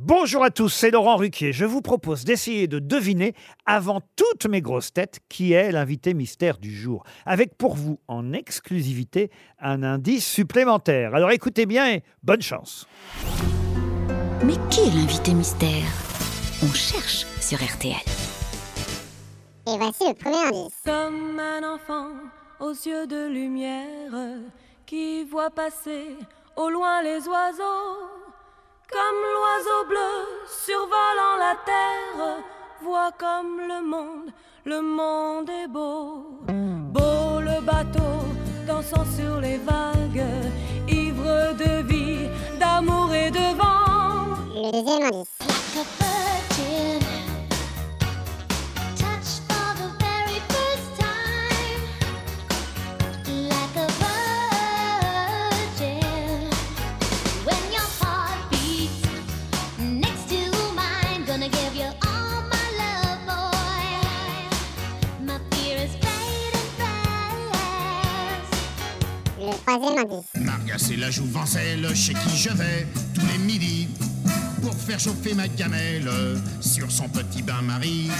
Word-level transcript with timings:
Bonjour 0.00 0.44
à 0.44 0.50
tous, 0.50 0.68
c'est 0.68 0.92
Laurent 0.92 1.16
Ruquier. 1.16 1.52
Je 1.52 1.64
vous 1.64 1.82
propose 1.82 2.22
d'essayer 2.22 2.68
de 2.68 2.78
deviner, 2.78 3.34
avant 3.66 4.00
toutes 4.14 4.46
mes 4.46 4.62
grosses 4.62 4.92
têtes, 4.92 5.18
qui 5.28 5.54
est 5.54 5.72
l'invité 5.72 6.14
mystère 6.14 6.58
du 6.58 6.72
jour. 6.72 7.02
Avec 7.26 7.58
pour 7.58 7.74
vous, 7.74 7.98
en 8.06 8.32
exclusivité, 8.32 9.28
un 9.58 9.82
indice 9.82 10.24
supplémentaire. 10.24 11.16
Alors 11.16 11.32
écoutez 11.32 11.66
bien 11.66 11.90
et 11.90 12.04
bonne 12.22 12.42
chance. 12.42 12.86
Mais 14.44 14.54
qui 14.70 14.82
est 14.82 14.94
l'invité 14.94 15.34
mystère? 15.34 15.90
On 16.62 16.72
cherche 16.72 17.26
sur 17.40 17.58
RTL. 17.58 17.96
Et 19.66 19.78
voici 19.78 20.04
le 20.06 20.14
premier 20.14 20.44
indice. 20.44 20.74
Comme 20.84 21.40
un 21.40 21.74
enfant 21.74 22.10
aux 22.60 22.70
yeux 22.70 23.08
de 23.08 23.26
lumière 23.26 24.12
qui 24.86 25.24
voit 25.24 25.50
passer 25.50 26.14
au 26.56 26.70
loin 26.70 27.02
les 27.02 27.26
oiseaux. 27.26 28.27
Comme 28.90 29.20
l'oiseau 29.34 29.84
bleu 29.86 30.14
survolant 30.46 31.36
la 31.38 31.54
terre, 31.66 32.42
voit 32.82 33.12
comme 33.18 33.60
le 33.60 33.84
monde, 33.84 34.30
le 34.64 34.80
monde 34.80 35.50
est 35.50 35.68
beau. 35.68 36.40
Beau 36.46 37.40
le 37.40 37.60
bateau 37.60 38.24
dansant 38.66 39.04
sur 39.14 39.40
les 39.40 39.58
vagues, 39.58 40.24
ivre 40.88 41.52
de 41.52 41.82
vie, 41.86 42.28
d'amour 42.58 43.12
et 43.12 43.30
de 43.30 43.56
vent. 43.56 44.36
Le 44.54 44.72
deuxième 44.72 45.02
indice. 45.02 45.38
Troisième 69.68 69.98
indice. 69.98 70.78
C'est 70.78 70.96
la 70.96 71.10
jouvencelle 71.10 71.86
chez 71.94 72.14
qui 72.14 72.36
je 72.36 72.50
vais 72.50 72.86
tous 73.14 73.20
les 73.32 73.38
midis 73.38 73.88
pour 74.62 74.74
faire 74.74 74.98
chauffer 74.98 75.34
ma 75.34 75.48
gamelle 75.48 76.08
sur 76.60 76.90
son 76.90 77.08
petit 77.08 77.42
bain-marie. 77.42 78.10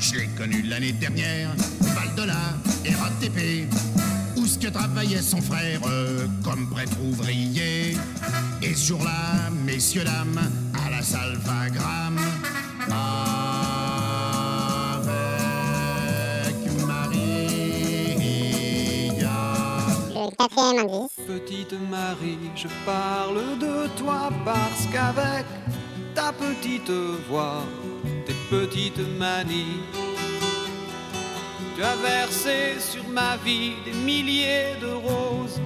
Je 0.00 0.14
l'ai 0.14 0.28
connue 0.28 0.62
l'année 0.62 0.92
dernière, 0.92 1.50
Val 1.80 2.14
de 2.16 2.22
la 2.22 2.98
RATP, 2.98 3.68
où 4.36 4.46
ce 4.46 4.58
que 4.58 4.68
travaillait 4.68 5.20
son 5.20 5.42
frère 5.42 5.80
comme 6.42 6.70
prêtre 6.70 6.96
ouvrier. 7.02 7.96
Et 8.62 8.74
ce 8.74 8.88
jour-là, 8.88 9.50
messieurs, 9.64 10.04
dames, 10.04 10.50
à 10.86 10.90
la 10.90 10.96
avec 10.96 11.74
Petite 21.26 21.74
Marie, 21.90 22.38
je 22.54 22.68
parle 22.84 23.58
de 23.58 23.88
toi 23.96 24.30
parce 24.44 24.86
qu'avec 24.92 25.44
ta 26.14 26.32
petite 26.32 26.90
voix, 27.28 27.64
tes 28.26 28.34
petites 28.48 29.00
manies, 29.18 29.82
tu 31.74 31.82
as 31.82 31.96
versé 31.96 32.78
sur 32.78 33.06
ma 33.08 33.36
vie 33.38 33.72
des 33.84 33.92
milliers 33.92 34.76
de 34.80 34.92
roses. 34.92 35.60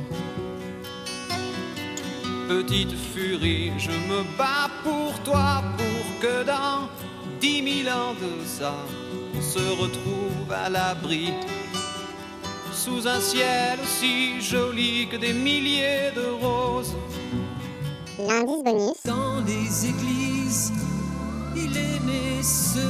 Petite 2.49 2.97
furie, 3.15 3.73
je 3.79 3.91
me 3.91 4.23
bats 4.39 4.71
pour 4.83 5.13
toi, 5.25 5.63
pour 5.77 6.21
que 6.21 6.45
dans 6.45 6.89
dix 7.41 7.61
mille 7.61 7.91
ans 7.91 8.15
de 8.15 8.47
ça, 8.47 8.75
on 9.37 9.43
se 9.43 9.83
retrouve 9.83 10.51
à 10.51 10.69
l'abri 10.71 11.33
sous 12.85 13.07
un 13.07 13.21
ciel 13.21 13.79
aussi 13.83 14.41
joli 14.41 15.07
que 15.11 15.19
des 15.19 15.35
milliers 15.35 16.11
de 16.17 16.27
roses. 16.43 16.95
L'indice 18.19 18.63
bonus. 18.65 18.97
Dans 19.05 19.41
les 19.47 19.87
églises, 19.93 20.73
il 21.55 21.73
né 21.73 22.43
se 22.43 22.89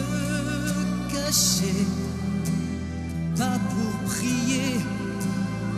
cacher, 1.12 1.84
pas 3.36 3.58
pour 3.70 3.92
prier, 4.12 4.78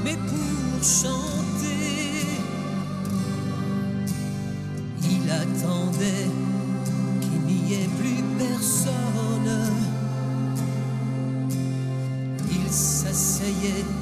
mais 0.04 0.16
pour 0.28 0.84
chanter. 0.84 2.26
Il 5.14 5.25
attendait 5.31 6.31
qu'il 7.22 7.42
n'y 7.54 7.75
ait 7.82 7.92
plus 7.98 8.22
personne. 8.38 9.54
Il 12.50 12.70
s'asseyait 12.70 14.01